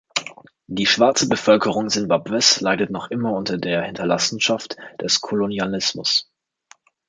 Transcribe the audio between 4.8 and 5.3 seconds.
des